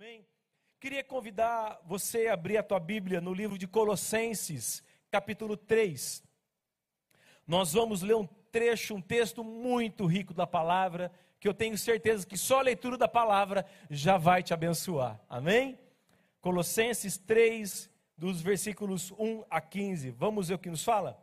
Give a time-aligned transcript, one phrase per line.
[0.00, 0.24] Amém?
[0.78, 6.22] Queria convidar você a abrir a tua Bíblia no livro de Colossenses, capítulo 3.
[7.44, 12.24] Nós vamos ler um trecho, um texto muito rico da palavra, que eu tenho certeza
[12.24, 15.20] que só a leitura da palavra já vai te abençoar.
[15.28, 15.76] Amém?
[16.40, 20.10] Colossenses 3, dos versículos 1 a 15.
[20.12, 21.20] Vamos ver o que nos fala?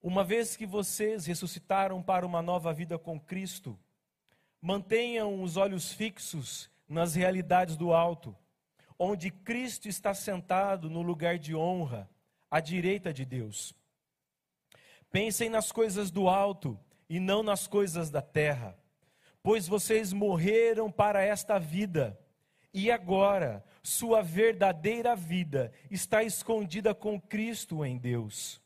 [0.00, 3.76] Uma vez que vocês ressuscitaram para uma nova vida com Cristo,
[4.62, 8.36] mantenham os olhos fixos nas realidades do alto,
[8.98, 12.08] onde Cristo está sentado no lugar de honra,
[12.50, 13.74] à direita de Deus.
[15.10, 16.78] Pensem nas coisas do alto
[17.08, 18.78] e não nas coisas da terra,
[19.42, 22.18] pois vocês morreram para esta vida,
[22.72, 28.60] e agora sua verdadeira vida está escondida com Cristo em Deus.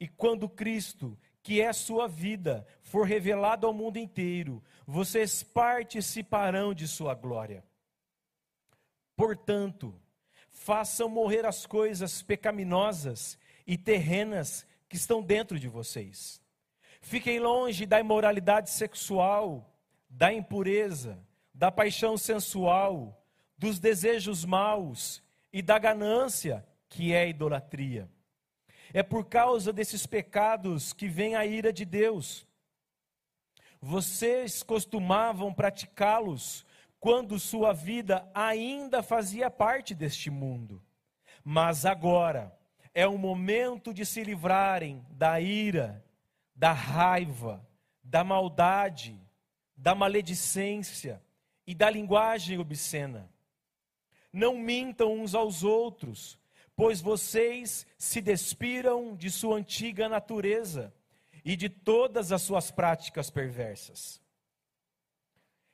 [0.00, 6.86] E quando Cristo, que é sua vida, for revelado ao mundo inteiro, vocês participarão de
[6.86, 7.64] sua glória.
[9.16, 9.94] Portanto,
[10.48, 16.40] façam morrer as coisas pecaminosas e terrenas que estão dentro de vocês.
[17.00, 19.74] Fiquem longe da imoralidade sexual,
[20.08, 21.18] da impureza,
[21.52, 23.20] da paixão sensual,
[23.58, 28.08] dos desejos maus e da ganância, que é a idolatria.
[28.94, 32.46] É por causa desses pecados que vem a ira de Deus.
[33.80, 36.64] Vocês costumavam praticá-los
[37.00, 40.80] quando sua vida ainda fazia parte deste mundo.
[41.42, 42.56] Mas agora
[42.94, 46.04] é o momento de se livrarem da ira,
[46.54, 47.66] da raiva,
[48.04, 49.18] da maldade,
[49.76, 51.20] da maledicência
[51.66, 53.28] e da linguagem obscena.
[54.32, 56.38] Não mintam uns aos outros,
[56.74, 60.92] pois vocês se despiram de sua antiga natureza
[61.44, 64.20] e de todas as suas práticas perversas.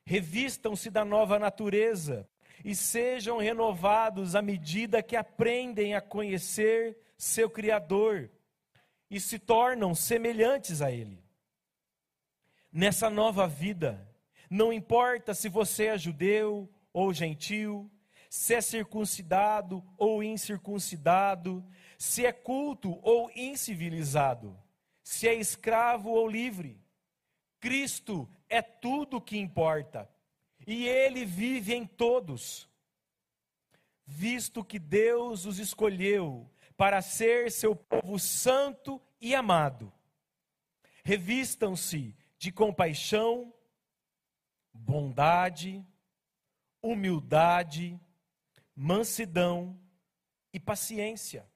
[0.05, 2.29] Revistam-se da nova natureza
[2.65, 8.31] e sejam renovados à medida que aprendem a conhecer seu Criador
[9.11, 11.23] e se tornam semelhantes a Ele.
[12.73, 14.07] Nessa nova vida,
[14.51, 17.91] não importa se você é judeu ou gentil,
[18.29, 21.65] se é circuncidado ou incircuncidado,
[21.99, 24.57] se é culto ou incivilizado
[25.09, 26.79] se é escravo ou livre.
[27.59, 30.07] Cristo é tudo o que importa.
[30.67, 32.69] E ele vive em todos.
[34.05, 36.47] Visto que Deus os escolheu
[36.77, 39.91] para ser seu povo santo e amado.
[41.03, 43.51] Revistam-se de compaixão,
[44.75, 45.83] bondade,
[46.83, 47.99] humildade,
[48.79, 49.79] mansidão
[50.53, 51.49] e paciência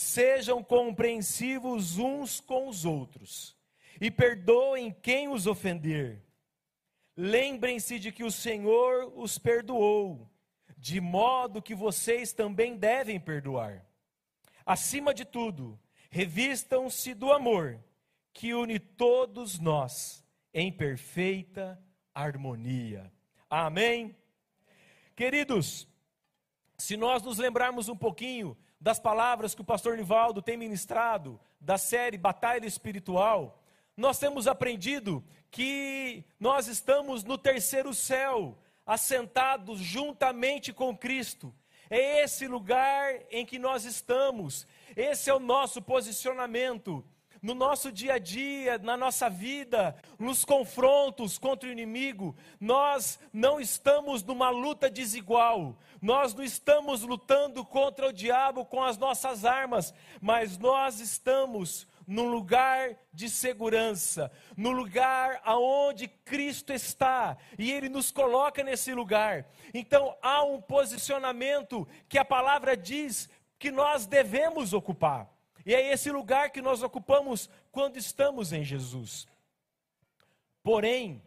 [0.00, 3.58] Sejam compreensivos uns com os outros
[4.00, 6.22] e perdoem quem os ofender.
[7.16, 10.30] Lembrem-se de que o Senhor os perdoou,
[10.76, 13.84] de modo que vocês também devem perdoar.
[14.64, 15.76] Acima de tudo,
[16.10, 17.82] revistam-se do amor,
[18.32, 20.24] que une todos nós
[20.54, 21.76] em perfeita
[22.14, 23.12] harmonia.
[23.50, 24.16] Amém?
[25.16, 25.88] Queridos,
[26.78, 31.76] se nós nos lembrarmos um pouquinho das palavras que o pastor Nivaldo tem ministrado, da
[31.76, 33.60] série Batalha Espiritual,
[33.96, 38.56] nós temos aprendido que nós estamos no terceiro céu,
[38.86, 41.52] assentados juntamente com Cristo.
[41.90, 44.64] É esse lugar em que nós estamos,
[44.96, 47.04] esse é o nosso posicionamento
[47.42, 53.60] no nosso dia a dia, na nossa vida, nos confrontos contra o inimigo, nós não
[53.60, 59.94] estamos numa luta desigual, nós não estamos lutando contra o diabo com as nossas armas,
[60.20, 68.10] mas nós estamos num lugar de segurança, no lugar aonde Cristo está, e ele nos
[68.10, 69.46] coloca nesse lugar.
[69.74, 73.28] Então há um posicionamento que a palavra diz
[73.58, 75.37] que nós devemos ocupar.
[75.68, 79.28] E é esse lugar que nós ocupamos quando estamos em Jesus.
[80.62, 81.22] Porém,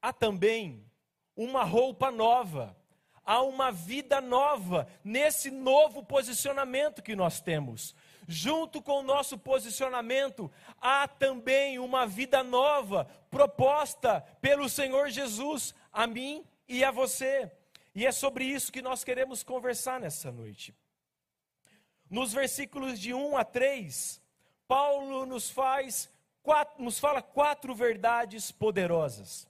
[0.00, 0.88] há também
[1.34, 2.76] uma roupa nova,
[3.24, 7.96] há uma vida nova nesse novo posicionamento que nós temos.
[8.28, 10.48] Junto com o nosso posicionamento,
[10.80, 17.50] há também uma vida nova proposta pelo Senhor Jesus a mim e a você.
[17.92, 20.72] E é sobre isso que nós queremos conversar nessa noite.
[22.14, 24.22] Nos versículos de 1 a 3,
[24.68, 26.08] Paulo nos faz
[26.44, 29.48] quatro, nos fala quatro verdades poderosas.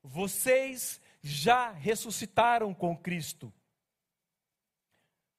[0.00, 3.52] Vocês já ressuscitaram com Cristo.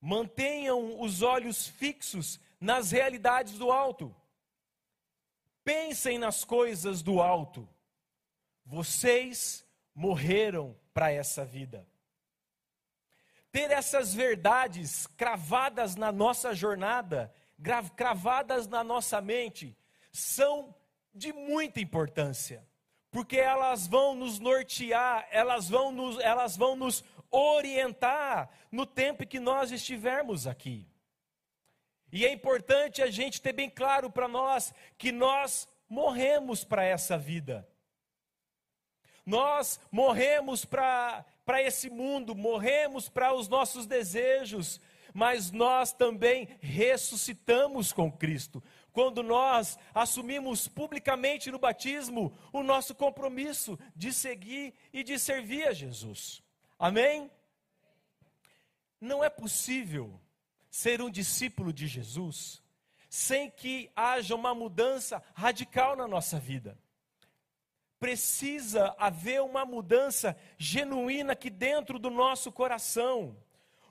[0.02, 4.14] Mantenham os olhos fixos nas realidades do alto.
[5.64, 7.66] Pensem nas coisas do alto.
[8.66, 9.66] Vocês
[9.96, 11.88] morreram para essa vida.
[13.52, 17.34] Ter essas verdades cravadas na nossa jornada,
[17.96, 19.76] cravadas na nossa mente,
[20.12, 20.76] são
[21.14, 22.66] de muita importância,
[23.10, 29.40] porque elas vão nos nortear, elas vão nos, elas vão nos orientar no tempo que
[29.40, 30.88] nós estivermos aqui.
[32.12, 37.18] E é importante a gente ter bem claro para nós que nós morremos para essa
[37.18, 37.68] vida.
[39.26, 44.82] Nós morremos para esse mundo, morremos para os nossos desejos,
[45.14, 48.62] mas nós também ressuscitamos com Cristo.
[48.92, 55.74] Quando nós assumimos publicamente no batismo o nosso compromisso de seguir e de servir a
[55.74, 56.44] Jesus.
[56.78, 57.32] Amém?
[59.00, 60.20] Não é possível
[60.70, 62.62] ser um discípulo de Jesus
[63.10, 66.78] sem que haja uma mudança radical na nossa vida.
[68.00, 73.36] Precisa haver uma mudança genuína aqui dentro do nosso coração.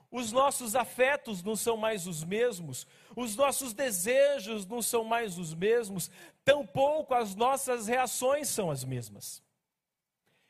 [0.09, 5.53] Os nossos afetos não são mais os mesmos, os nossos desejos não são mais os
[5.53, 6.09] mesmos,
[6.45, 9.43] tampouco as nossas reações são as mesmas.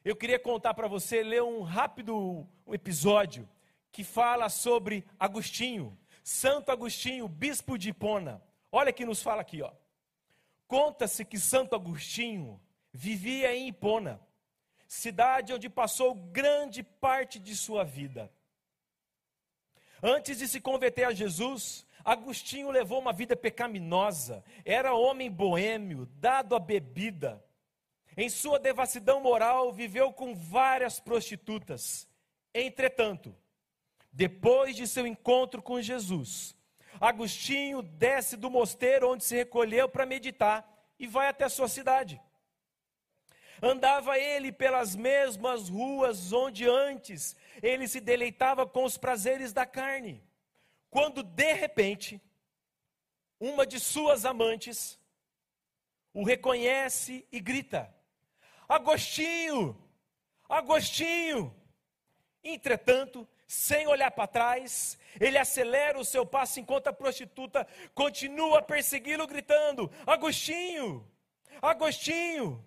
[0.06, 3.50] Eu queria contar para você, ler um rápido episódio
[3.92, 8.42] que fala sobre Agostinho, Santo Agostinho, bispo de Hipona.
[8.72, 9.72] Olha que nos fala aqui, ó.
[10.68, 12.62] Conta-se que Santo Agostinho
[12.98, 14.20] vivia em Hipona,
[14.88, 18.32] cidade onde passou grande parte de sua vida.
[20.02, 26.56] Antes de se converter a Jesus, Agostinho levou uma vida pecaminosa, era homem boêmio, dado
[26.56, 27.44] à bebida.
[28.18, 32.10] Em sua devassidão moral, viveu com várias prostitutas.
[32.52, 33.36] Entretanto,
[34.12, 36.56] depois de seu encontro com Jesus,
[37.00, 40.68] Agostinho desce do mosteiro onde se recolheu para meditar
[40.98, 42.20] e vai até sua cidade.
[43.62, 50.24] Andava ele pelas mesmas ruas onde antes ele se deleitava com os prazeres da carne,
[50.90, 52.22] quando de repente,
[53.40, 55.00] uma de suas amantes
[56.14, 57.94] o reconhece e grita:
[58.68, 59.80] Agostinho,
[60.50, 61.56] Agostinho!
[62.44, 68.62] Entretanto, sem olhar para trás, ele acelera o seu passo enquanto a prostituta continua a
[68.62, 71.10] persegui-lo, gritando: Agostinho,
[71.62, 72.66] Agostinho!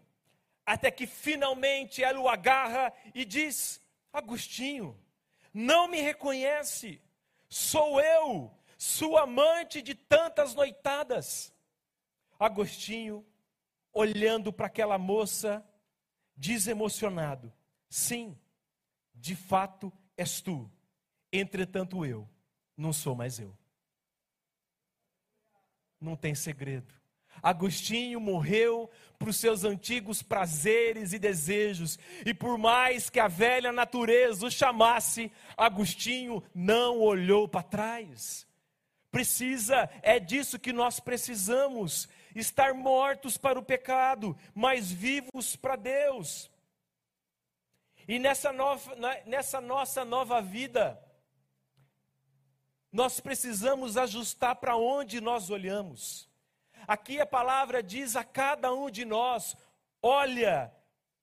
[0.70, 3.82] Até que finalmente ela o agarra e diz:
[4.12, 4.96] Agostinho,
[5.52, 7.02] não me reconhece,
[7.49, 11.52] sou eu, sua amante de tantas noitadas.
[12.38, 13.26] Agostinho,
[13.93, 15.69] olhando para aquela moça,
[16.37, 17.52] diz emocionado:
[17.88, 18.38] Sim,
[19.12, 20.70] de fato és tu,
[21.32, 22.31] entretanto eu
[22.76, 23.58] não sou mais eu.
[26.00, 27.00] Não tem segredo.
[27.43, 33.71] Agostinho morreu para os seus antigos prazeres e desejos, e por mais que a velha
[33.71, 38.47] natureza o chamasse, Agostinho não olhou para trás.
[39.11, 46.51] Precisa, é disso que nós precisamos, estar mortos para o pecado, mas vivos para Deus.
[48.07, 48.97] E nessa, nova,
[49.27, 50.99] nessa nossa nova vida,
[52.93, 56.30] nós precisamos ajustar para onde nós olhamos.
[56.87, 59.56] Aqui a palavra diz a cada um de nós:
[60.03, 60.75] olha,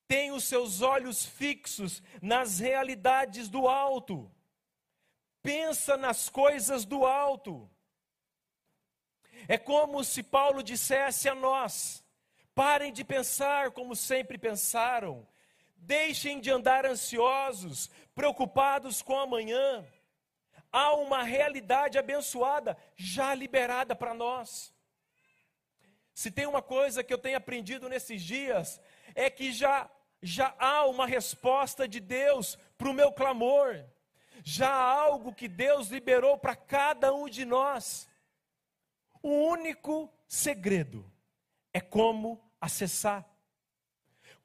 [0.07, 4.31] tem os seus olhos fixos nas realidades do alto,
[5.41, 7.69] pensa nas coisas do alto.
[9.47, 12.03] É como se Paulo dissesse a nós:
[12.55, 15.27] parem de pensar como sempre pensaram,
[15.77, 19.85] Deixem de andar ansiosos, preocupados com amanhã.
[20.71, 24.73] Há uma realidade abençoada já liberada para nós.
[26.17, 28.81] Se tem uma coisa que eu tenho aprendido nesses dias,
[29.13, 29.87] é que já,
[30.19, 33.85] já há uma resposta de Deus para o meu clamor.
[34.43, 38.09] Já há algo que Deus liberou para cada um de nós.
[39.21, 41.05] O único segredo
[41.71, 43.23] é como acessar.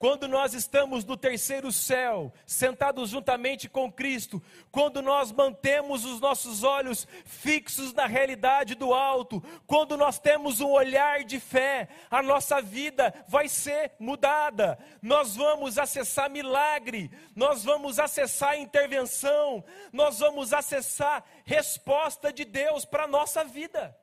[0.02, 6.64] Quando nós estamos no terceiro céu, sentados juntamente com Cristo, quando nós mantemos os nossos
[6.64, 12.60] olhos fixos na realidade do alto, quando nós temos um olhar de fé, a nossa
[12.60, 14.76] vida vai ser mudada.
[15.00, 23.04] Nós vamos acessar milagre, nós vamos acessar intervenção, nós vamos acessar resposta de Deus para
[23.04, 23.96] a nossa vida.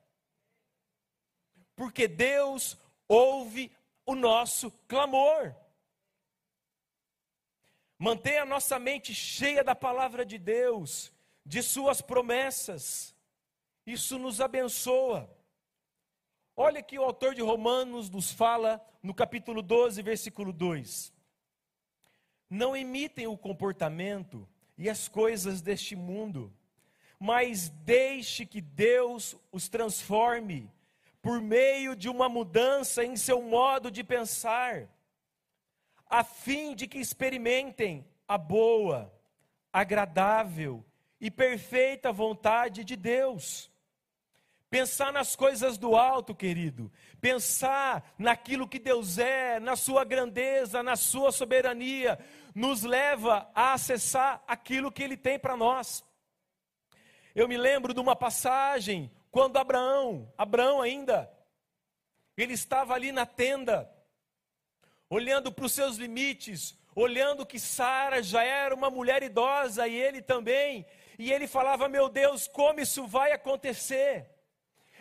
[1.76, 3.70] Porque Deus ouve
[4.06, 5.54] o nosso clamor.
[8.02, 11.12] Mantenha a nossa mente cheia da palavra de Deus,
[11.44, 13.14] de Suas promessas.
[13.86, 15.30] Isso nos abençoa.
[16.56, 21.12] Olha que o autor de Romanos nos fala no capítulo 12, versículo 2.
[22.48, 26.50] Não imitem o comportamento e as coisas deste mundo,
[27.18, 30.72] mas deixe que Deus os transforme
[31.20, 34.88] por meio de uma mudança em seu modo de pensar,
[36.10, 39.10] a fim de que experimentem a boa,
[39.72, 40.84] agradável
[41.20, 43.70] e perfeita vontade de Deus.
[44.68, 46.92] Pensar nas coisas do alto, querido.
[47.20, 52.18] Pensar naquilo que Deus é, na sua grandeza, na sua soberania,
[52.54, 56.04] nos leva a acessar aquilo que Ele tem para nós.
[57.34, 61.30] Eu me lembro de uma passagem quando Abraão, Abraão ainda,
[62.36, 63.88] ele estava ali na tenda,
[65.10, 70.22] olhando para os seus limites, olhando que Sara já era uma mulher idosa e ele
[70.22, 70.86] também,
[71.18, 74.30] e ele falava: Meu Deus, como isso vai acontecer?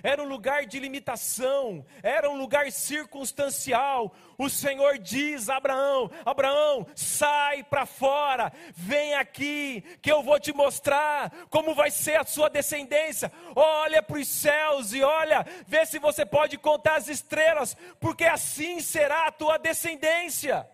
[0.02, 4.14] Era um lugar de limitação, era um lugar circunstancial.
[4.38, 10.54] O Senhor diz a Abraão: Abraão, sai para fora, vem aqui, que eu vou te
[10.54, 13.32] mostrar como vai ser a sua descendência.
[13.56, 18.80] Olha para os céus e olha, vê se você pode contar as estrelas, porque assim
[18.80, 20.68] será a tua descendência.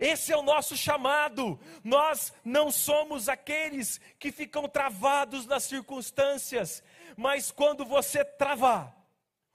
[0.00, 1.60] Esse é o nosso chamado.
[1.84, 6.82] Nós não somos aqueles que ficam travados nas circunstâncias,
[7.16, 8.96] mas quando você travar,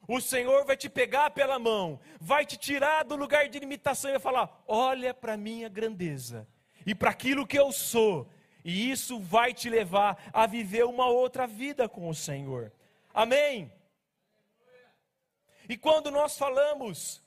[0.08, 4.14] o Senhor vai te pegar pela mão, vai te tirar do lugar de limitação e
[4.14, 6.48] vai falar: Olha para a minha grandeza
[6.86, 8.30] e para aquilo que eu sou,
[8.64, 12.72] e isso vai te levar a viver uma outra vida com o Senhor.
[13.14, 13.72] Amém?
[15.68, 17.24] E quando nós falamos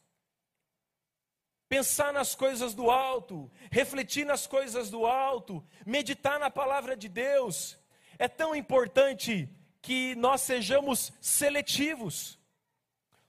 [1.68, 7.76] pensar nas coisas do alto, refletir nas coisas do alto, meditar na palavra de Deus,
[8.18, 9.48] é tão importante
[9.80, 12.38] que nós sejamos seletivos.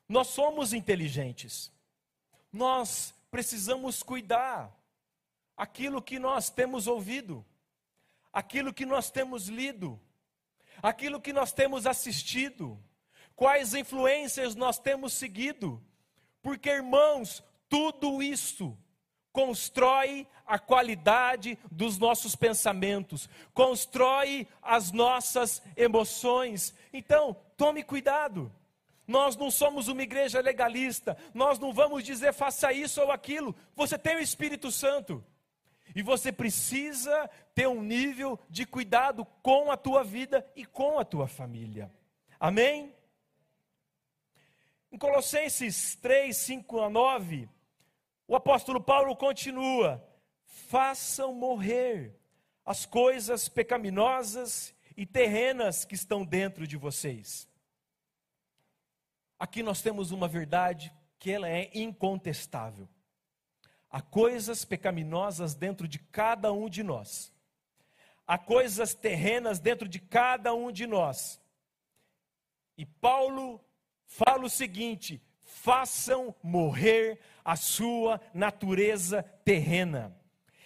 [0.08, 1.72] Nós somos inteligentes.
[2.52, 4.76] Nós precisamos cuidar
[5.56, 7.46] aquilo que nós temos ouvido,
[8.32, 10.00] aquilo que nós temos lido,
[10.82, 12.82] aquilo que nós temos assistido,
[13.36, 15.84] quais influências nós temos seguido.
[16.42, 18.78] Porque, irmãos, tudo isso
[19.32, 26.74] constrói a qualidade dos nossos pensamentos, constrói as nossas emoções.
[26.92, 28.52] Então, tome cuidado.
[29.08, 33.56] Nós não somos uma igreja legalista, nós não vamos dizer faça isso ou aquilo.
[33.76, 35.24] Você tem o Espírito Santo.
[35.96, 41.06] E você precisa ter um nível de cuidado com a tua vida e com a
[41.06, 41.92] tua família.
[42.40, 42.94] Amém?
[44.92, 47.50] Em Colossenses 3, 5 a 9,
[48.30, 50.08] o apóstolo Paulo continua:
[50.46, 52.16] façam morrer
[52.64, 57.50] as coisas pecaminosas e terrenas que estão dentro de vocês.
[59.40, 62.88] Aqui nós temos uma verdade que ela é incontestável.
[63.90, 67.34] Há coisas pecaminosas dentro de cada um de nós.
[68.28, 71.42] Há coisas terrenas dentro de cada um de nós.
[72.78, 73.60] E Paulo
[74.06, 75.20] fala o seguinte:
[75.50, 80.16] façam morrer a sua natureza terrena.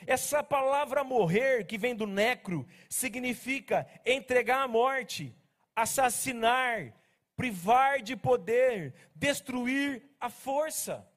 [0.06, 5.34] Essa palavra morrer, que vem do necro, significa entregar à morte,
[5.76, 6.94] assassinar,
[7.36, 11.08] privar de poder, destruir a força.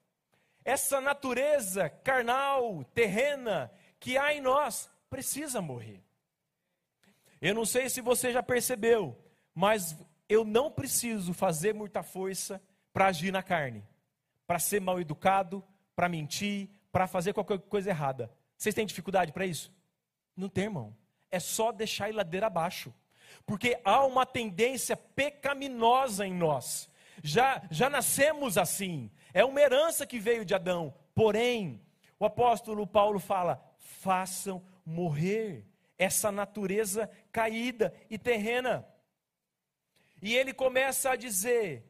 [0.63, 6.01] Essa natureza carnal, terrena, que há em nós, precisa morrer.
[7.41, 9.17] Eu não sei se você já percebeu,
[9.53, 9.95] mas
[10.29, 12.61] eu não preciso fazer muita força
[12.97, 13.85] para agir na carne,
[14.47, 15.63] para ser mal educado,
[15.95, 18.31] para mentir, para fazer qualquer coisa errada.
[18.57, 19.71] Vocês têm dificuldade para isso?
[20.35, 20.97] Não tem, irmão.
[21.29, 22.91] É só deixar a ladeira abaixo.
[23.45, 26.89] Porque há uma tendência pecaminosa em nós.
[27.21, 29.11] Já, já nascemos assim.
[29.31, 30.91] É uma herança que veio de Adão.
[31.13, 31.79] Porém,
[32.17, 35.67] o apóstolo Paulo fala: façam morrer
[35.99, 38.87] essa natureza caída e terrena.
[40.19, 41.87] E ele começa a dizer: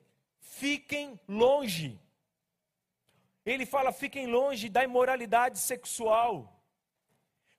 [0.49, 1.99] fiquem longe.
[3.45, 6.61] Ele fala: fiquem longe da imoralidade sexual,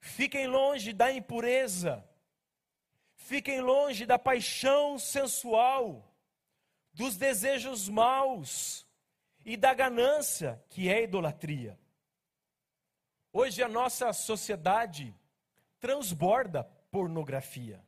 [0.01, 2.05] fiquem longe da impureza,
[3.17, 6.15] fiquem longe da paixão sensual,
[6.93, 8.87] dos desejos maus
[9.45, 11.79] e da ganância, que é idolatria.
[13.33, 15.15] Hoje a nossa sociedade
[15.79, 17.83] transborda pornografia.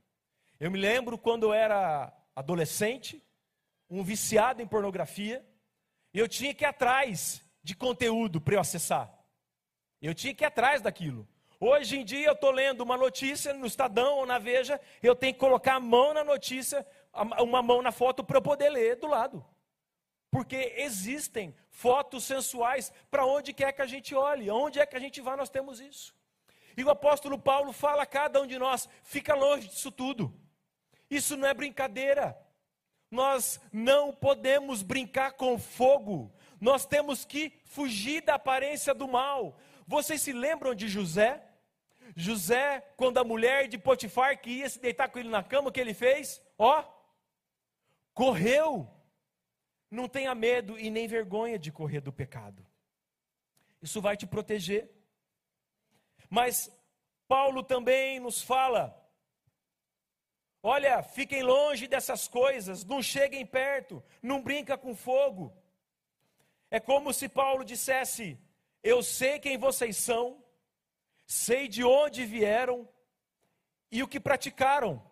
[0.59, 3.23] Eu me lembro quando eu era adolescente,
[3.91, 5.45] um viciado em pornografia,
[6.15, 9.13] e eu tinha que ir atrás de conteúdo para eu acessar.
[10.01, 11.29] Eu tinha que ir atrás daquilo.
[11.59, 15.35] Hoje em dia eu estou lendo uma notícia no Estadão ou na Veja, eu tenho
[15.35, 16.87] que colocar a mão na notícia,
[17.39, 19.45] uma mão na foto para eu poder ler do lado.
[20.31, 25.01] Porque existem fotos sensuais para onde quer que a gente olhe, onde é que a
[25.01, 26.15] gente vá, nós temos isso.
[26.77, 30.33] E o apóstolo Paulo fala a cada um de nós: fica longe disso tudo.
[31.11, 32.39] Isso não é brincadeira.
[33.11, 36.33] Nós não podemos brincar com fogo.
[36.61, 39.59] Nós temos que fugir da aparência do mal.
[39.87, 41.43] Vocês se lembram de José?
[42.15, 45.73] José, quando a mulher de Potifar que ia se deitar com ele na cama, o
[45.73, 46.41] que ele fez?
[46.59, 46.85] Ó,
[48.15, 48.89] correu.
[49.91, 52.65] Não tenha medo e nem vergonha de correr do pecado.
[53.83, 54.89] Isso vai te proteger.
[56.29, 56.71] Mas
[57.27, 59.00] Paulo também nos fala:
[60.63, 65.53] olha, fiquem longe dessas coisas, não cheguem perto, não brinca com fogo.
[66.71, 68.39] É como se Paulo dissesse:
[68.83, 70.43] Eu sei quem vocês são,
[71.27, 72.89] sei de onde vieram
[73.91, 75.03] e o que praticaram.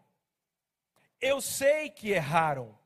[1.21, 2.78] Eu sei que erraram.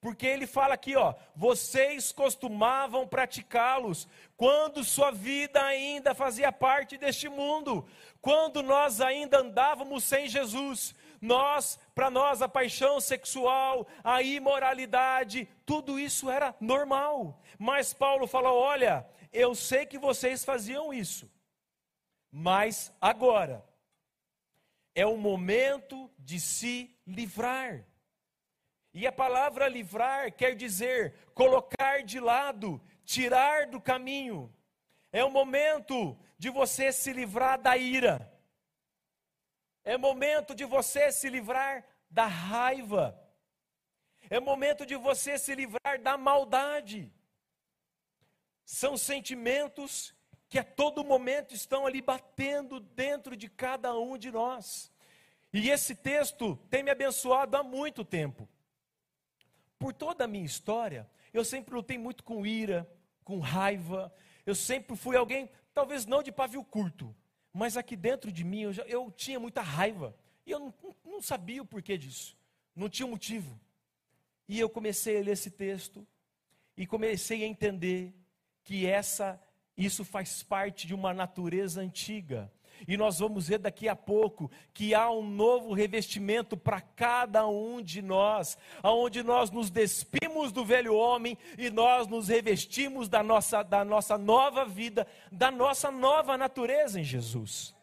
[0.00, 7.28] Porque ele fala aqui, ó, vocês costumavam praticá-los quando sua vida ainda fazia parte deste
[7.28, 7.86] mundo,
[8.22, 10.94] quando nós ainda andávamos sem Jesus.
[11.20, 17.40] Nós, para nós, a paixão sexual, a imoralidade, tudo isso era normal.
[17.58, 21.30] Mas Paulo fala: olha, eu sei que vocês faziam isso,
[22.32, 23.64] mas agora
[24.94, 27.84] é o momento de se livrar.
[28.92, 34.52] E a palavra livrar quer dizer colocar de lado, tirar do caminho.
[35.12, 38.32] É o momento de você se livrar da ira.
[39.84, 43.18] É momento de você se livrar da raiva.
[44.28, 47.12] É momento de você se livrar da maldade.
[48.64, 50.14] São sentimentos
[50.48, 54.92] que a todo momento estão ali batendo dentro de cada um de nós.
[55.52, 58.48] E esse texto tem me abençoado há muito tempo.
[59.78, 62.88] Por toda a minha história, eu sempre lutei muito com ira,
[63.24, 64.12] com raiva.
[64.44, 67.14] Eu sempre fui alguém, talvez não de pavio curto,
[67.52, 70.14] mas aqui dentro de mim eu, já, eu tinha muita raiva.
[70.46, 72.36] E eu não, não sabia o porquê disso.
[72.74, 73.58] Não tinha motivo.
[74.48, 76.06] E eu comecei a ler esse texto
[76.76, 78.14] e comecei a entender
[78.64, 79.40] que essa
[79.76, 82.52] isso faz parte de uma natureza antiga.
[82.86, 87.82] E nós vamos ver daqui a pouco que há um novo revestimento para cada um
[87.82, 93.62] de nós, aonde nós nos despimos do velho homem e nós nos revestimos da nossa,
[93.62, 97.74] da nossa nova vida, da nossa nova natureza em Jesus.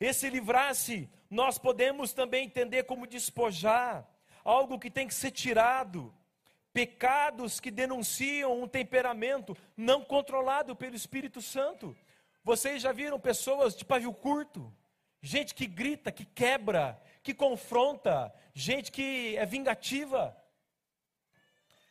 [0.00, 4.08] Esse livrar-se, nós podemos também entender como despojar,
[4.44, 6.14] algo que tem que ser tirado
[6.72, 11.96] pecados que denunciam um temperamento não controlado pelo Espírito Santo.
[12.48, 14.74] Vocês já viram pessoas de pavio curto?
[15.20, 20.34] Gente que grita, que quebra, que confronta, gente que é vingativa.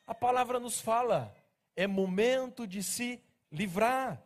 [0.08, 1.32] A palavra nos fala,
[1.76, 4.20] é momento de se livrar.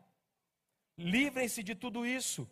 [0.98, 2.50] Livrem-se de tudo isso.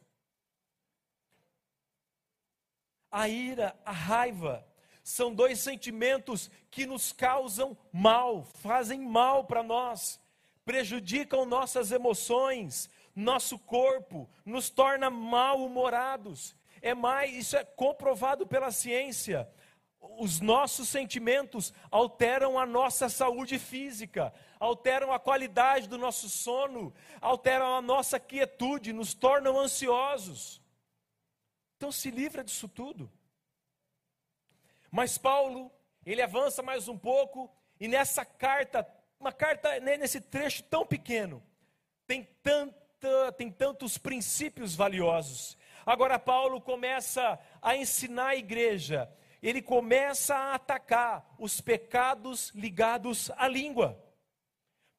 [3.10, 4.68] A ira, a raiva,
[5.02, 10.20] são dois sentimentos que nos causam mal, fazem mal para nós,
[10.66, 16.56] prejudicam nossas emoções, nosso corpo, nos torna mal-humorados.
[16.82, 19.50] É mais, isso é comprovado pela ciência.
[20.00, 27.76] Os nossos sentimentos alteram a nossa saúde física, alteram a qualidade do nosso sono, alteram
[27.76, 30.62] a nossa quietude, nos tornam ansiosos.
[31.76, 33.12] Então se livra disso tudo.
[34.90, 35.72] Mas Paulo,
[36.06, 38.88] ele avança mais um pouco e nessa carta,
[39.20, 41.44] uma carta né, nesse trecho tão pequeno,
[42.08, 42.76] tem, tanta,
[43.38, 45.58] tem tantos princípios valiosos.
[45.86, 53.48] Agora Paulo começa a ensinar a igreja, ele começa a atacar os pecados ligados à
[53.48, 54.02] língua.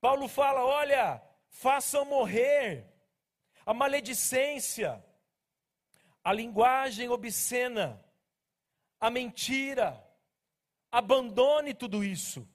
[0.01, 2.87] Paulo fala: olha, façam morrer
[3.67, 5.05] a maledicência,
[6.25, 8.03] a linguagem obscena,
[8.99, 10.07] a mentira.
[10.93, 12.49] Abandone tudo isso.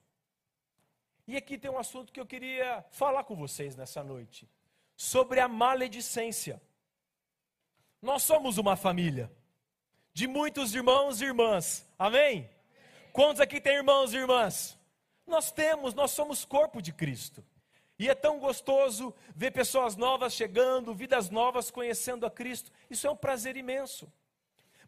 [1.26, 4.50] E aqui tem um assunto que eu queria falar com vocês nessa noite,
[4.96, 6.62] sobre a maledicência.
[8.02, 9.32] Nós somos uma família
[10.14, 11.88] de muitos irmãos e irmãs.
[11.98, 12.50] Amém?
[13.12, 14.78] Quantos aqui tem irmãos e irmãs?
[15.26, 17.44] Nós temos, nós somos corpo de Cristo.
[17.98, 22.72] E é tão gostoso ver pessoas novas chegando, vidas novas conhecendo a Cristo.
[22.90, 24.12] Isso é um prazer imenso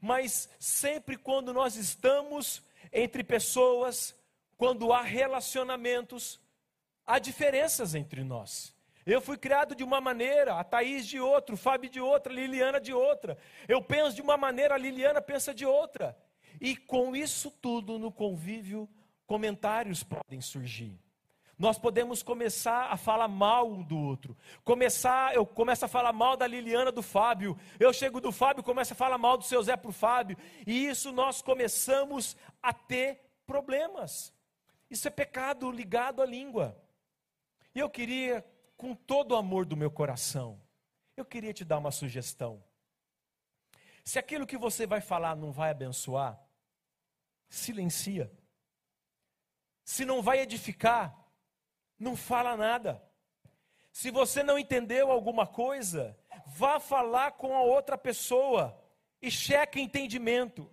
[0.02, 4.16] mas sempre quando nós estamos entre pessoas,
[4.56, 6.40] quando há relacionamentos,
[7.06, 8.76] há diferenças entre nós.
[9.08, 12.36] Eu fui criado de uma maneira, a Thaís de outra, o Fábio de outra, a
[12.36, 13.38] Liliana de outra.
[13.66, 16.18] Eu penso de uma maneira, a Liliana pensa de outra.
[16.60, 18.90] E com isso tudo no convívio,
[19.26, 21.00] comentários podem surgir.
[21.58, 24.36] Nós podemos começar a falar mal um do outro.
[24.66, 27.58] Começar, eu começo a falar mal da Liliana do Fábio.
[27.80, 30.38] Eu chego do Fábio, começo a falar mal do seu Zé para o Fábio.
[30.68, 34.34] E isso nós começamos a ter problemas.
[34.92, 36.78] Isso é pecado ligado à língua.
[37.74, 38.46] E eu queria,
[38.78, 40.62] com todo o amor do meu coração,
[41.18, 42.64] eu queria te dar uma sugestão.
[44.06, 46.40] Se aquilo que você vai falar não vai abençoar,
[47.50, 48.32] silencia.
[49.84, 51.18] Se não vai edificar,
[52.00, 53.04] não fala nada.
[53.92, 58.80] Se você não entendeu alguma coisa, vá falar com a outra pessoa
[59.22, 60.72] e cheque entendimento.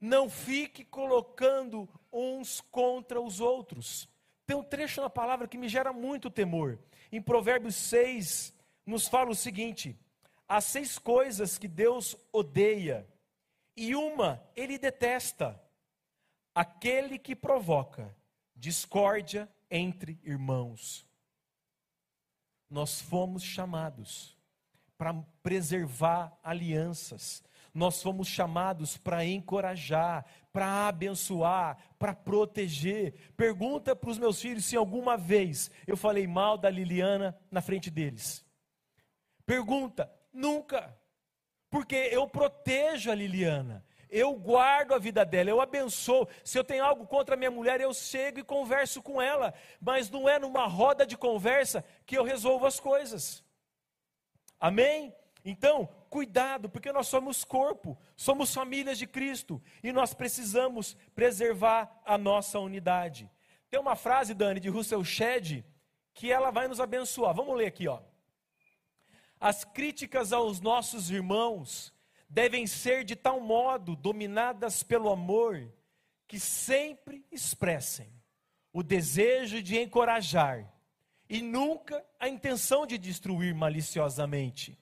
[0.00, 4.08] Não fique colocando uns contra os outros.
[4.44, 6.78] Tem um trecho na palavra que me gera muito temor.
[7.12, 8.54] Em Provérbios 6,
[8.86, 9.94] nos fala o seguinte:
[10.48, 13.06] há seis coisas que Deus odeia,
[13.76, 15.62] e uma ele detesta:
[16.54, 18.16] aquele que provoca
[18.56, 21.06] discórdia entre irmãos.
[22.70, 24.34] Nós fomos chamados
[24.96, 33.14] para preservar alianças, nós fomos chamados para encorajar, para abençoar, para proteger.
[33.36, 37.90] Pergunta para os meus filhos se alguma vez eu falei mal da Liliana na frente
[37.90, 38.44] deles.
[39.46, 40.96] Pergunta, nunca.
[41.70, 46.28] Porque eu protejo a Liliana, eu guardo a vida dela, eu abençoo.
[46.44, 50.10] Se eu tenho algo contra a minha mulher, eu chego e converso com ela, mas
[50.10, 53.42] não é numa roda de conversa que eu resolvo as coisas.
[54.60, 55.14] Amém?
[55.42, 62.18] Então, cuidado, porque nós somos corpo, somos famílias de Cristo e nós precisamos preservar a
[62.18, 63.30] nossa unidade.
[63.70, 65.64] Tem uma frase, Dani, de Russell Shedd,
[66.12, 67.34] que ela vai nos abençoar.
[67.34, 68.02] Vamos ler aqui, ó.
[69.40, 71.94] As críticas aos nossos irmãos
[72.28, 75.72] devem ser de tal modo dominadas pelo amor
[76.28, 78.12] que sempre expressem
[78.70, 80.70] o desejo de encorajar
[81.26, 84.78] e nunca a intenção de destruir maliciosamente.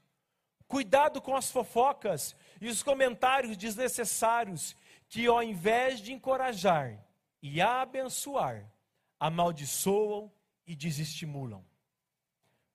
[0.70, 4.76] Cuidado com as fofocas e os comentários desnecessários
[5.08, 7.04] que, ao invés de encorajar
[7.42, 8.72] e abençoar,
[9.18, 10.30] amaldiçoam
[10.64, 11.66] e desestimulam.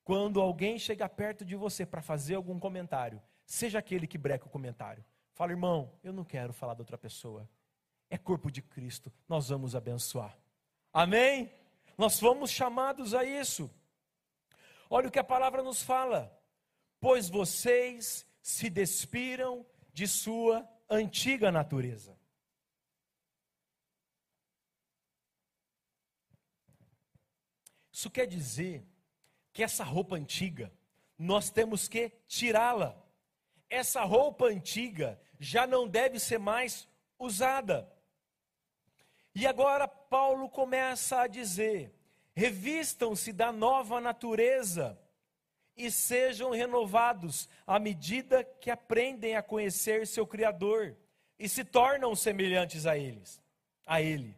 [0.03, 4.49] Quando alguém chega perto de você para fazer algum comentário, seja aquele que breca o
[4.49, 5.01] comentário.
[5.33, 7.49] Fala, irmão, eu não quero falar da outra pessoa.
[8.09, 10.37] É corpo de Cristo, nós vamos abençoar.
[10.91, 11.49] Amém?
[11.97, 13.71] Nós fomos chamados a isso.
[14.89, 16.34] Olha o que a palavra nos fala.
[17.07, 19.63] Pois vocês se despiram
[19.93, 22.17] de sua antiga natureza.
[27.91, 28.83] Isso quer dizer
[29.53, 30.73] que essa roupa antiga,
[31.15, 32.99] nós temos que tirá-la
[33.69, 36.87] essa roupa antiga já não deve ser mais
[37.19, 37.87] usada.
[39.35, 41.93] E agora Paulo começa a dizer:
[42.33, 44.99] revistam-se da nova natureza
[45.75, 50.95] e sejam renovados à medida que aprendem a conhecer seu Criador
[51.37, 53.41] e se tornam semelhantes a eles,
[53.85, 54.35] a ele.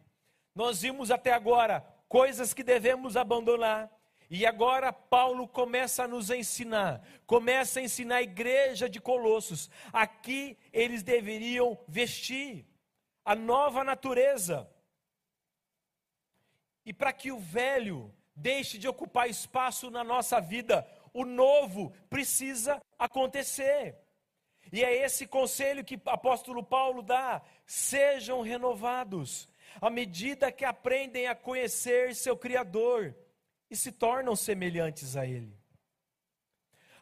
[0.54, 3.90] Nós vimos até agora coisas que devemos abandonar,
[4.30, 9.70] e agora Paulo começa a nos ensinar, começa a ensinar a igreja de Colossos.
[9.92, 12.66] Aqui eles deveriam vestir
[13.24, 14.68] a nova natureza.
[16.84, 20.86] E para que o velho deixe de ocupar espaço na nossa vida,
[21.18, 23.98] o novo precisa acontecer.
[24.72, 29.48] E é esse conselho que o apóstolo Paulo dá: sejam renovados,
[29.80, 33.16] à medida que aprendem a conhecer seu Criador
[33.68, 35.58] e se tornam semelhantes a Ele.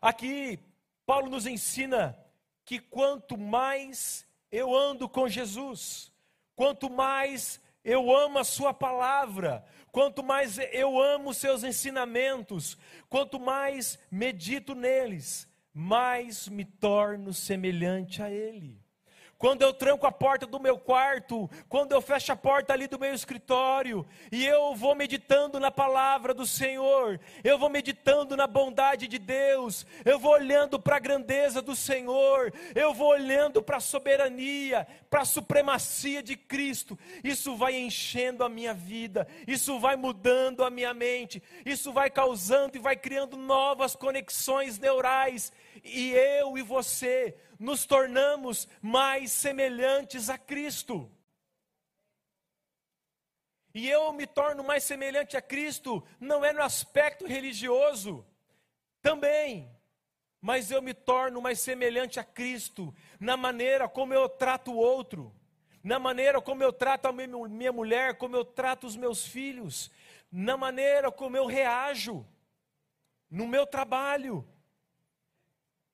[0.00, 0.59] Aqui,
[1.05, 2.18] Paulo nos ensina
[2.64, 6.11] que quanto mais eu ando com Jesus,
[6.55, 9.64] quanto mais eu amo a Sua palavra,
[9.96, 12.76] quanto mais eu amo seus ensinamentos,
[13.09, 18.86] quanto mais medito neles, mais me torno semelhante a Ele
[19.38, 22.99] quando eu tranco a porta do meu quarto, quando eu fecho a porta ali do
[22.99, 29.07] meu escritório, e eu vou meditando na palavra do Senhor, eu vou meditando na bondade
[29.07, 33.81] de Deus, eu vou olhando para a grandeza do Senhor, eu vou olhando para a
[33.81, 40.64] soberania, para a supremacia de Cristo, isso vai enchendo a minha vida, isso vai mudando
[40.64, 45.53] a minha mente, isso vai causando e vai criando novas conexões neurais,
[45.87, 51.11] e eu e você nos tornamos mais semelhantes a Cristo.
[53.75, 58.27] E eu me torno mais semelhante a Cristo, não é no aspecto religioso,
[59.03, 59.70] também,
[60.40, 65.35] mas eu me torno mais semelhante a Cristo na maneira como eu trato o outro,
[65.83, 69.90] na maneira como eu trato a minha mulher, como eu trato os meus filhos,
[70.33, 72.27] na maneira como eu reajo
[73.31, 74.46] no meu trabalho.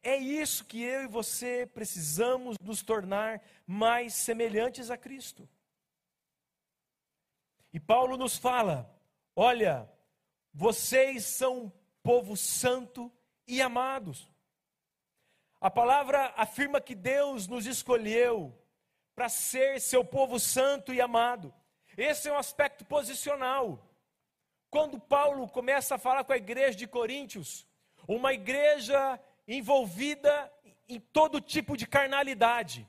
[0.02, 5.48] É isso que eu e você precisamos nos tornar mais semelhantes a Cristo.
[7.72, 8.92] E Paulo nos fala:
[9.36, 9.88] olha,
[10.52, 13.12] vocês são um povo santo
[13.46, 14.28] e amados.
[15.60, 18.52] A palavra afirma que Deus nos escolheu
[19.14, 21.54] para ser seu povo santo e amado.
[21.96, 23.88] Esse é um aspecto posicional.
[24.68, 27.66] Quando Paulo começa a falar com a igreja de Coríntios,
[28.08, 30.52] uma igreja envolvida
[30.88, 32.88] em todo tipo de carnalidade,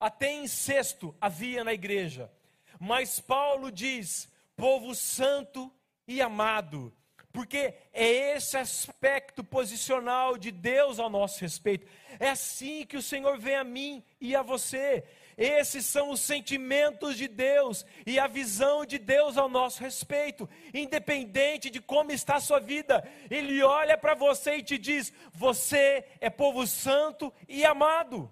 [0.00, 2.30] até incesto havia na igreja.
[2.78, 5.72] Mas Paulo diz: povo santo
[6.06, 6.92] e amado,
[7.32, 11.86] porque é esse aspecto posicional de Deus ao nosso respeito.
[12.18, 15.04] É assim que o Senhor vem a mim e a você.
[15.38, 21.70] Esses são os sentimentos de Deus e a visão de Deus ao nosso respeito, independente
[21.70, 23.08] de como está a sua vida.
[23.30, 28.28] Ele olha para você e te diz: Você é povo santo e amado.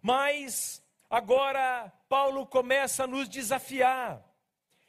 [0.00, 4.28] Mas agora Paulo começa a nos desafiar.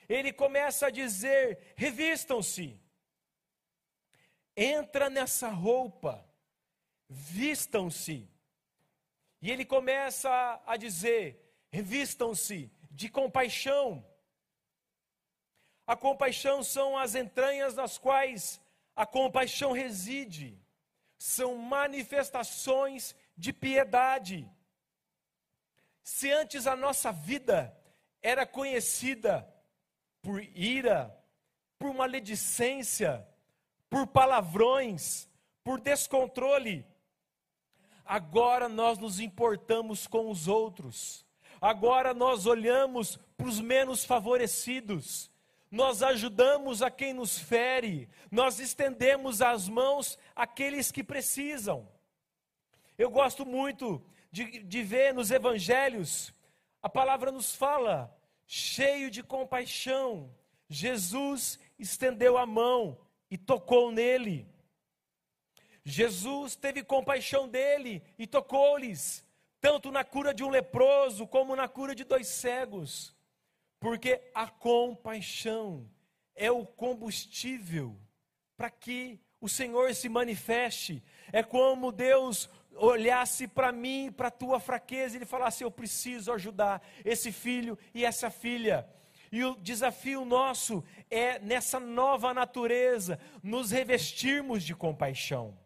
[0.10, 2.82] Ele começa a dizer: revistam-se.
[4.58, 6.28] Entra nessa roupa,
[7.08, 8.33] vistam-se.
[9.44, 14.08] E ele começa a dizer: revistam-se de compaixão.
[15.86, 18.62] A compaixão são as entranhas nas quais
[18.96, 20.58] a compaixão reside.
[21.18, 24.50] São manifestações de piedade.
[26.02, 27.78] Se antes a nossa vida
[28.22, 29.46] era conhecida
[30.22, 31.14] por ira,
[31.78, 33.28] por maledicência,
[33.90, 35.28] por palavrões,
[35.66, 36.88] por descontrole,
[38.06, 41.26] agora nós nos importamos com os outros,
[41.62, 45.32] agora nós olhamos para os menos favorecidos,
[45.72, 51.88] nós ajudamos a quem nos fere, nós estendemos as mãos àqueles que precisam.
[52.98, 56.34] Eu gosto muito de, de ver nos evangelhos,
[56.82, 60.30] a palavra nos fala, cheio de compaixão,
[60.70, 62.98] Jesus estendeu a mão
[63.30, 64.48] e tocou nele.
[65.86, 69.26] Jesus teve compaixão dele e tocou-lhes,
[69.60, 73.16] tanto na cura de um leproso como na cura de dois cegos,
[73.80, 75.90] porque a compaixão
[76.36, 78.00] é o combustível
[78.56, 81.04] para que o Senhor se manifeste.
[81.32, 86.32] É como Deus olhasse para mim, para a tua fraqueza, e ele falasse: Eu preciso
[86.32, 88.88] ajudar esse filho e essa filha.
[89.32, 95.58] E o desafio nosso é, nessa nova natureza, nos revestirmos de compaixão.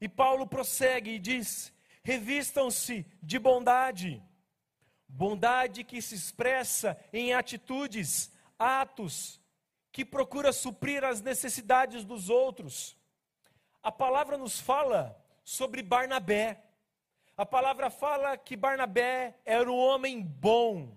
[0.00, 4.22] E Paulo prossegue e diz: revistam-se de bondade,
[5.06, 9.40] bondade que se expressa em atitudes, atos,
[9.92, 12.96] que procura suprir as necessidades dos outros.
[13.82, 16.62] A palavra nos fala sobre Barnabé.
[17.36, 20.96] A palavra fala que Barnabé era um homem bom.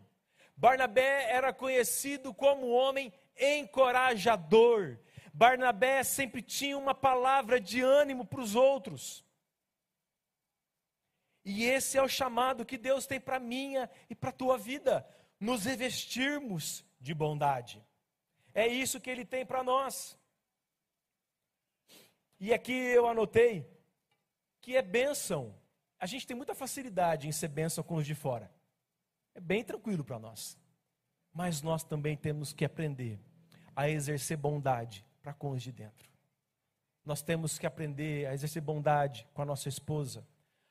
[0.55, 4.99] Barnabé era conhecido como um homem encorajador.
[5.33, 9.25] Barnabé sempre tinha uma palavra de ânimo para os outros.
[11.43, 15.05] E esse é o chamado que Deus tem para minha e para a tua vida,
[15.39, 17.83] nos revestirmos de bondade.
[18.53, 20.15] É isso que ele tem para nós.
[22.39, 23.67] E aqui eu anotei
[24.61, 25.59] que é bênção.
[25.99, 28.51] A gente tem muita facilidade em ser bênção com os de fora.
[29.33, 30.57] É bem tranquilo para nós.
[31.33, 33.19] Mas nós também temos que aprender
[33.75, 36.11] a exercer bondade para com os de dentro.
[37.05, 40.27] Nós temos que aprender a exercer bondade com a nossa esposa,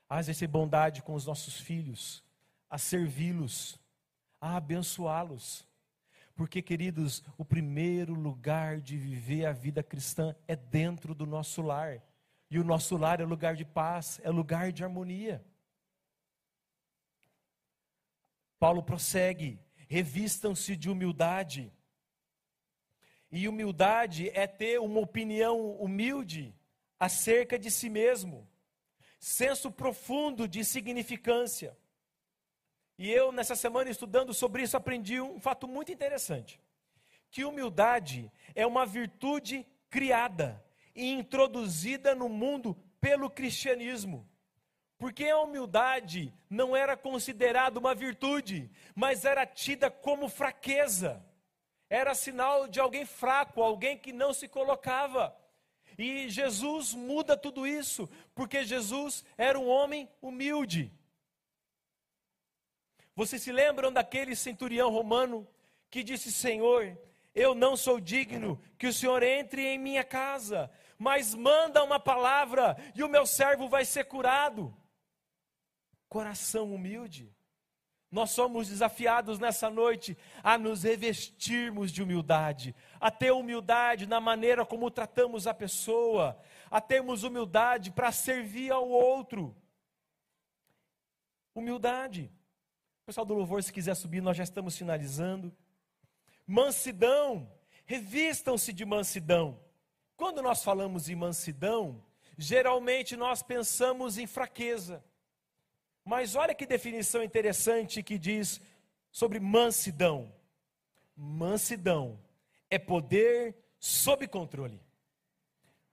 [0.09, 2.23] a exercer bondade com os nossos filhos,
[2.69, 3.81] a servi-los,
[4.41, 5.67] a abençoá-los.
[6.35, 12.03] Porque, queridos, o primeiro lugar de viver a vida cristã é dentro do nosso lar.
[12.51, 15.45] E o nosso lar é lugar de paz, é lugar de harmonia.
[18.59, 21.73] Paulo prossegue: revistam-se de humildade
[23.33, 26.55] e humildade é ter uma opinião humilde
[27.01, 28.47] acerca de si mesmo,
[29.19, 31.75] senso profundo de significância.
[32.99, 36.61] E eu, nessa semana, estudando sobre isso, aprendi um fato muito interessante:
[37.31, 40.63] que humildade é uma virtude criada
[40.95, 44.29] e introduzida no mundo pelo cristianismo.
[44.99, 51.25] Porque a humildade não era considerada uma virtude, mas era tida como fraqueza
[51.93, 55.37] era sinal de alguém fraco, alguém que não se colocava.
[55.99, 60.91] E Jesus muda tudo isso, porque Jesus era um homem humilde.
[63.15, 65.47] Vocês se lembram daquele centurião romano
[65.91, 66.99] que disse: Senhor,
[67.35, 72.75] eu não sou digno que o Senhor entre em minha casa, mas manda uma palavra
[72.95, 74.75] e o meu servo vai ser curado.
[76.09, 77.31] Coração humilde.
[78.13, 84.67] Nós somos desafiados nessa noite a nos revestirmos de humildade, a ter humildade na maneira
[84.67, 86.39] como tratamos a pessoa,
[86.71, 89.57] a termos humildade para servir ao outro.
[91.55, 92.31] Humildade.
[93.07, 95.51] Pessoal do louvor, se quiser subir, nós já estamos finalizando.
[96.47, 97.51] Mansidão.
[97.87, 99.59] Revistam-se de mansidão.
[100.19, 102.05] Quando nós falamos em mansidão,
[102.37, 105.03] geralmente nós pensamos em fraqueza.
[106.05, 108.61] Mas olha que definição interessante que diz
[109.11, 110.33] sobre mansidão.
[111.17, 112.19] Mansidão
[112.69, 114.81] é poder sob controle.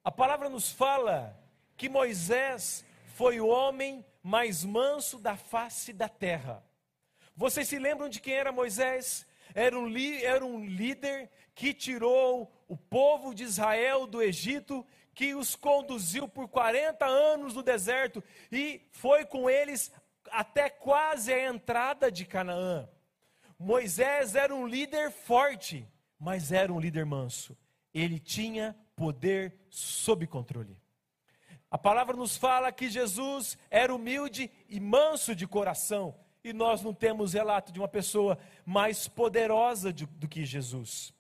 [0.04, 1.38] A palavra nos fala
[1.76, 6.64] que Moisés foi o homem mais manso da face da terra.
[7.36, 9.26] Vocês se lembram de quem era Moisés?
[9.54, 9.92] Era um,
[10.22, 16.48] era um líder que tirou o povo de Israel do Egito, que os conduziu por
[16.48, 19.92] 40 anos no deserto e foi com eles
[20.32, 22.88] até quase a entrada de Canaã.
[23.58, 25.88] Moisés era um líder forte,
[26.20, 27.58] mas era um líder manso.
[27.94, 30.80] Ele tinha poder sob controle.
[31.72, 36.94] A palavra nos fala que Jesus era humilde e manso de coração, e nós não
[36.94, 41.14] temos relato de uma pessoa mais poderosa de, do que Jesus.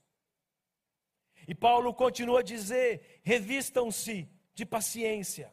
[1.47, 5.51] E Paulo continua a dizer: revistam-se de paciência.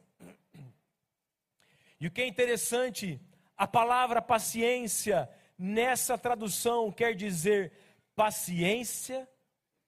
[2.01, 3.21] E o que é interessante
[3.57, 7.73] a palavra paciência, nessa tradução, quer dizer
[8.15, 9.29] paciência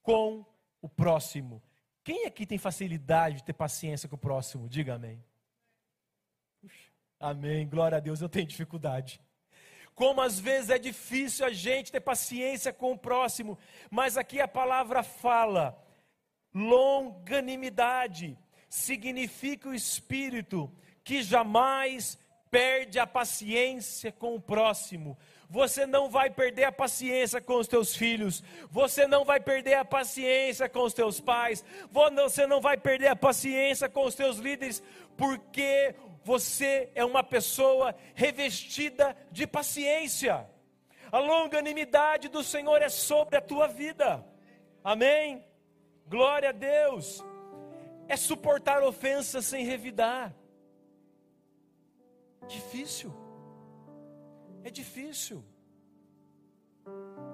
[0.03, 0.45] com
[0.81, 1.63] o próximo.
[2.03, 4.69] Quem aqui tem facilidade de ter paciência com o próximo?
[4.69, 5.23] Diga amém.
[7.21, 9.21] amém, glória a Deus, eu tenho dificuldade.
[9.95, 13.59] Como às vezes é difícil a gente ter paciência com o próximo,
[13.91, 15.77] mas aqui a palavra fala,
[16.55, 18.39] longanimidade,
[18.71, 22.17] significa o espírito que jamais
[22.51, 25.17] perde a paciência com o próximo.
[25.51, 28.43] Você não vai perder a paciência com os teus filhos.
[28.71, 31.65] Você não vai perder a paciência com os teus pais.
[31.91, 34.83] Você não vai perder a paciência com os teus líderes,
[35.17, 40.47] porque você é uma pessoa revestida de paciência.
[41.11, 44.23] A longanimidade do Senhor é sobre a tua vida.
[44.85, 45.43] Amém?
[46.07, 47.25] Glória a Deus.
[48.07, 50.35] É suportar ofensas sem revidar.
[52.49, 53.13] Difícil.
[54.65, 55.45] É difícil.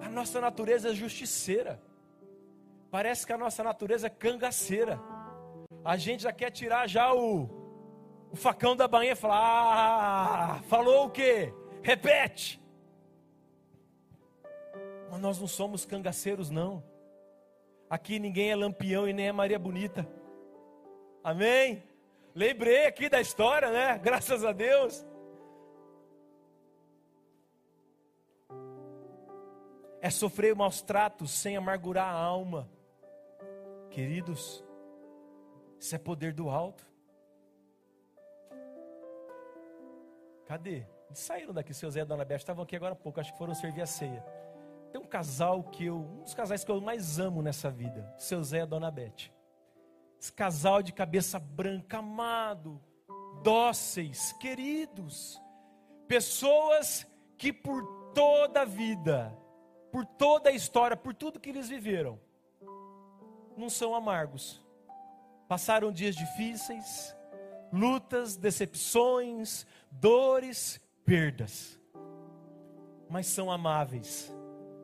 [0.01, 1.81] A nossa natureza é justiceira.
[2.91, 5.01] Parece que a nossa natureza é cangaceira.
[5.85, 7.49] A gente já quer tirar já o,
[8.31, 11.53] o facão da bainha e falar: Ah, falou o quê?
[11.83, 12.61] Repete.
[15.11, 16.83] Mas nós não somos cangaceiros, não.
[17.89, 20.09] Aqui ninguém é lampião e nem é Maria Bonita.
[21.23, 21.83] Amém?
[22.35, 23.97] Lembrei aqui da história, né?
[23.99, 25.07] Graças a Deus.
[30.01, 32.69] É sofrer maus tratos sem amargurar a alma.
[33.89, 34.65] Queridos,
[35.79, 36.85] isso é poder do alto.
[40.47, 40.85] Cadê?
[41.07, 43.39] Eles saíram daqui, seu Zé e Dona Beth estavam aqui agora há pouco, acho que
[43.39, 44.25] foram servir a ceia.
[44.91, 48.43] Tem um casal que eu, um dos casais que eu mais amo nessa vida, seu
[48.43, 49.34] Zé e Dona Beth.
[50.25, 52.81] Esse casal de cabeça branca, amado,
[53.43, 55.39] dóceis, queridos,
[56.09, 57.07] pessoas
[57.37, 57.85] que por
[58.15, 59.37] toda a vida,
[59.93, 62.19] por toda a história, por tudo que eles viveram,
[63.55, 64.65] não são amargos.
[65.47, 67.15] Passaram dias difíceis,
[67.71, 71.79] lutas, decepções, dores, perdas,
[73.11, 74.35] mas são amáveis,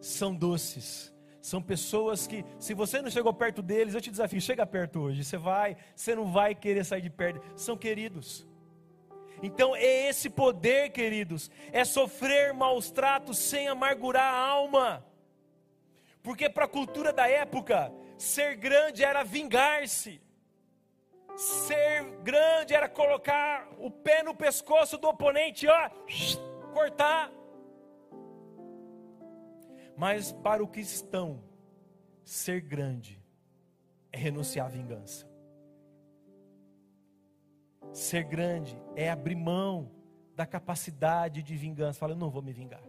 [0.03, 4.67] são doces, são pessoas que, se você não chegou perto deles, eu te desafio, chega
[4.67, 5.25] perto hoje.
[5.25, 7.41] Você vai, você não vai querer sair de perto.
[7.57, 8.47] São queridos.
[9.43, 15.07] Então é esse poder, queridos, é sofrer maus tratos sem amargurar a alma.
[16.23, 20.21] Porque para a cultura da época, ser grande era vingar-se.
[21.37, 25.91] Ser grande era colocar o pé no pescoço do oponente, ó,
[26.75, 27.33] cortar.
[30.01, 31.43] Mas para o cristão,
[32.25, 33.23] ser grande
[34.11, 35.29] é renunciar à vingança.
[37.93, 39.91] Ser grande é abrir mão
[40.35, 41.99] da capacidade de vingança.
[41.99, 42.83] Fala, eu não vou me vingar.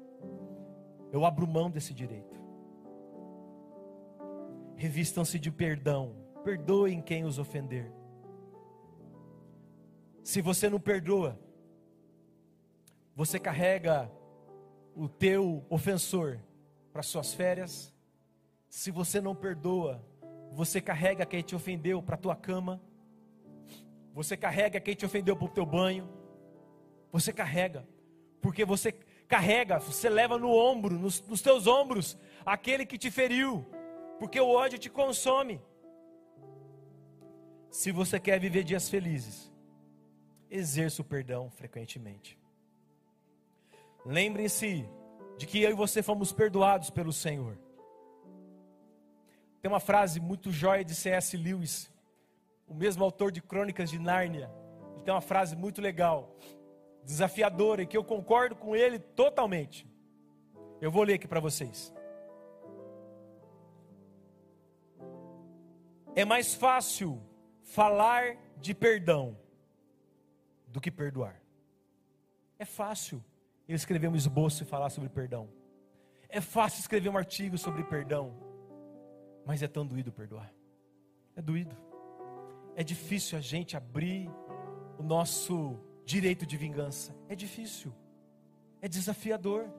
[1.11, 2.39] Eu abro mão desse direito.
[4.77, 6.15] Revistam-se de perdão.
[6.45, 7.91] Perdoem quem os ofender.
[10.23, 11.37] Se você não perdoa,
[13.13, 14.09] você carrega
[14.95, 16.39] o teu ofensor
[16.91, 17.93] para suas férias.
[18.69, 20.03] Se você não perdoa,
[20.51, 22.81] você carrega quem te ofendeu para tua cama.
[24.13, 26.09] Você carrega quem te ofendeu para o teu banho.
[27.11, 27.87] Você carrega,
[28.41, 28.91] porque você
[29.27, 33.65] carrega, você leva no ombro, nos, nos teus ombros, aquele que te feriu,
[34.19, 35.61] porque o ódio te consome.
[37.69, 39.51] Se você quer viver dias felizes,
[40.49, 42.37] exerça o perdão frequentemente.
[44.05, 44.85] Lembrem-se
[45.41, 47.57] de que eu e você fomos perdoados pelo Senhor.
[49.59, 51.35] Tem uma frase muito jóia de C.S.
[51.35, 51.91] Lewis,
[52.67, 54.51] o mesmo autor de Crônicas de Nárnia.
[54.93, 56.37] Ele tem uma frase muito legal
[57.03, 59.87] desafiadora e que eu concordo com ele totalmente.
[60.79, 61.91] Eu vou ler aqui para vocês.
[66.15, 67.19] É mais fácil
[67.63, 69.35] falar de perdão
[70.67, 71.41] do que perdoar.
[72.59, 73.25] É fácil
[73.71, 75.49] eu escrever um esboço e falar sobre perdão.
[76.27, 78.33] É fácil escrever um artigo sobre perdão.
[79.45, 80.53] Mas é tão doído perdoar.
[81.35, 81.75] É doído.
[82.75, 84.29] É difícil a gente abrir
[84.97, 87.15] o nosso direito de vingança.
[87.27, 87.93] É difícil,
[88.81, 89.69] é desafiador.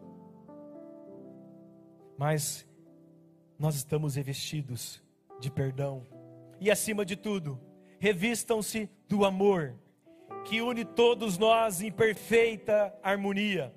[2.17, 2.67] Mas
[3.59, 5.03] nós estamos revestidos
[5.41, 6.07] de perdão.
[6.61, 7.61] E acima de tudo,
[7.99, 9.75] revistam-se do amor,
[10.45, 13.73] que une todos nós em perfeita harmonia.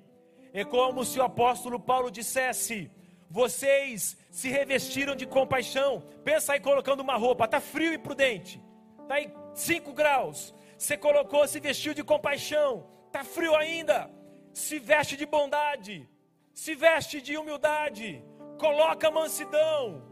[0.56, 2.90] É como se o apóstolo Paulo dissesse:
[3.28, 6.02] vocês se revestiram de compaixão.
[6.24, 8.58] Pensa aí colocando uma roupa, está frio e prudente,
[9.02, 10.54] está aí 5 graus.
[10.78, 12.86] Você colocou, se vestiu de compaixão.
[13.06, 14.10] Está frio ainda.
[14.54, 16.08] Se veste de bondade.
[16.54, 18.24] Se veste de humildade.
[18.58, 20.02] Coloca mansidão.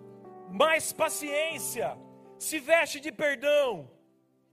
[0.50, 1.96] Mais paciência.
[2.38, 3.90] Se veste de perdão.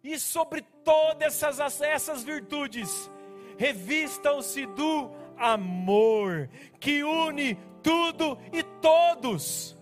[0.01, 3.11] E sobre todas essas, essas virtudes,
[3.57, 9.77] revistam-se do amor, que une tudo e todos.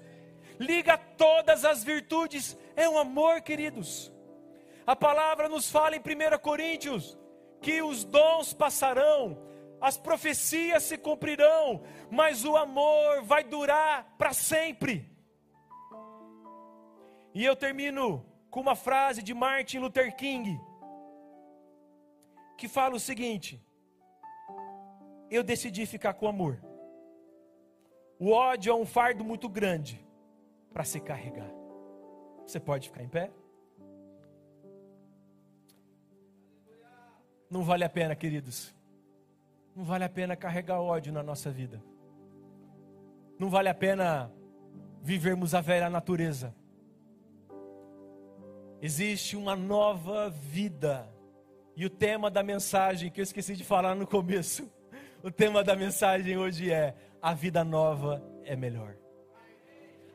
[0.59, 2.57] Liga todas as virtudes.
[2.75, 4.11] É um amor, queridos.
[4.87, 7.17] A palavra nos fala em 1 Coríntios
[7.61, 9.37] que os dons passarão,
[9.81, 15.09] as profecias se cumprirão, mas o amor vai durar para sempre.
[17.33, 20.59] E eu termino com uma frase de Martin Luther King,
[22.57, 23.63] que fala o seguinte:
[25.29, 26.59] Eu decidi ficar com amor.
[28.19, 30.05] O ódio é um fardo muito grande
[30.73, 31.49] para se carregar.
[32.45, 33.31] Você pode ficar em pé?
[37.49, 38.73] Não vale a pena, queridos.
[39.75, 41.81] Não vale a pena carregar ódio na nossa vida.
[43.39, 44.31] Não vale a pena
[45.01, 46.53] vivermos a velha natureza.
[48.81, 51.09] Existe uma nova vida.
[51.75, 54.69] E o tema da mensagem que eu esqueci de falar no começo,
[55.23, 58.95] o tema da mensagem hoje é: a vida nova é melhor.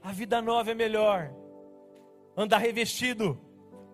[0.02, 1.32] A vida nova é melhor.
[2.36, 3.40] Andar revestido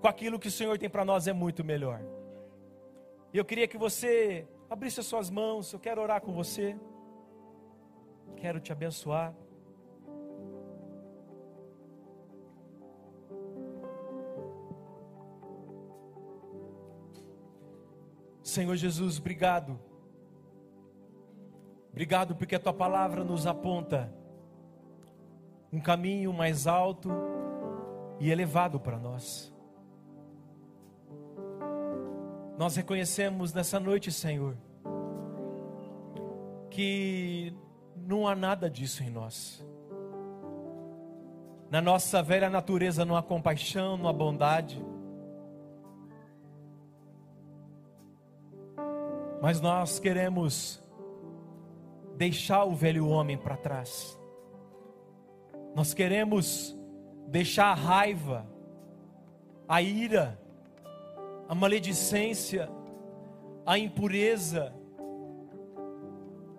[0.00, 2.00] com aquilo que o Senhor tem para nós é muito melhor.
[3.32, 6.76] E eu queria que você abrisse as suas mãos, eu quero orar com você.
[8.36, 9.34] Quero te abençoar.
[18.42, 19.89] Senhor Jesus, obrigado.
[21.90, 24.12] Obrigado porque a tua palavra nos aponta
[25.72, 27.10] um caminho mais alto
[28.18, 29.52] e elevado para nós.
[32.58, 34.56] Nós reconhecemos nessa noite, Senhor,
[36.68, 37.54] que
[37.96, 39.64] não há nada disso em nós.
[41.70, 44.84] Na nossa velha natureza não há compaixão, não há bondade.
[49.40, 50.82] Mas nós queremos
[52.20, 54.20] deixar o velho homem para trás.
[55.74, 56.78] Nós queremos
[57.26, 58.46] deixar a raiva,
[59.66, 60.38] a ira,
[61.48, 62.68] a maledicência,
[63.64, 64.70] a impureza.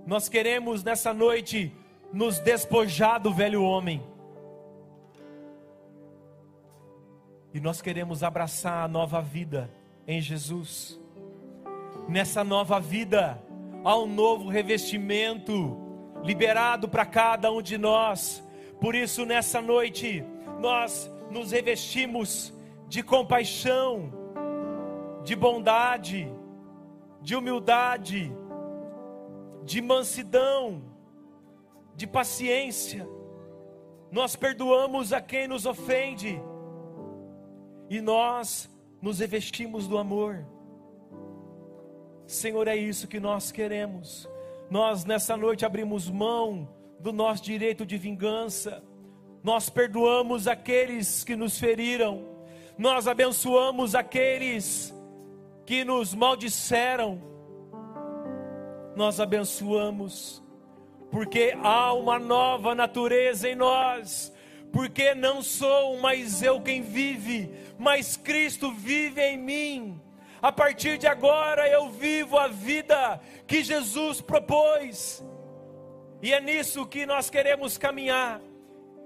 [0.03, 1.71] Nós queremos nessa noite
[2.11, 4.01] nos despojar do velho homem.
[7.53, 9.69] E nós queremos abraçar a nova vida
[10.07, 10.99] em Jesus.
[12.09, 13.39] Nessa nova vida,
[13.83, 15.77] há um novo revestimento
[16.23, 18.43] liberado para cada um de nós.
[18.79, 20.23] Por isso, nessa noite,
[20.59, 22.53] nós nos revestimos
[22.87, 24.11] de compaixão,
[25.23, 26.31] de bondade,
[27.21, 28.31] de humildade,
[29.63, 30.83] de mansidão,
[31.95, 33.07] de paciência.
[34.11, 36.41] Nós perdoamos a quem nos ofende
[37.89, 38.69] e nós
[39.01, 40.45] nos revestimos do amor.
[42.33, 44.27] Senhor, é isso que nós queremos.
[44.69, 48.81] Nós nessa noite abrimos mão do nosso direito de vingança.
[49.43, 52.25] Nós perdoamos aqueles que nos feriram.
[52.77, 54.93] Nós abençoamos aqueles
[55.65, 57.21] que nos maldisseram.
[58.95, 60.41] Nós abençoamos,
[61.09, 64.33] porque há uma nova natureza em nós.
[64.71, 70.01] Porque não sou mais eu quem vive, mas Cristo vive em mim.
[70.41, 75.23] A partir de agora eu vivo a vida que Jesus propôs.
[76.21, 78.41] E é nisso que nós queremos caminhar.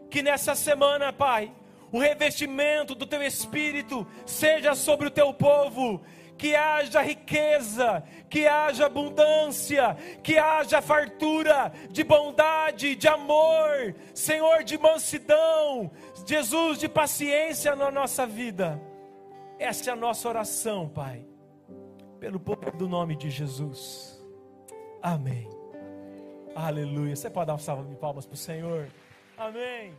[0.10, 1.52] Que nessa semana, Pai,
[1.92, 6.02] o revestimento do teu espírito seja sobre o teu povo,
[6.38, 14.78] que haja riqueza, que haja abundância, que haja fartura de bondade, de amor, Senhor, de
[14.78, 15.92] mansidão,
[16.26, 18.82] Jesus, de paciência na nossa vida.
[19.58, 21.26] Essa é a nossa oração, Pai,
[22.20, 24.24] pelo poder do nome de Jesus.
[25.02, 25.50] Amém.
[26.56, 27.16] Aleluia.
[27.16, 28.90] Você pode dar uma salva de palmas para o Senhor?
[29.38, 29.94] Amém.